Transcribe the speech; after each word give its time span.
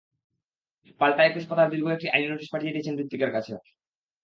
পাল্টা 1.01 1.21
একুশ 1.25 1.43
পাতার 1.49 1.71
দীর্ঘ 1.71 1.85
একটি 1.91 2.07
আইনি 2.09 2.27
নোটিশ 2.29 2.47
পাঠিয়ে 2.53 2.73
দিয়েছেন 2.73 2.93
হৃতিকের 2.99 3.31
কাছে। 3.35 3.53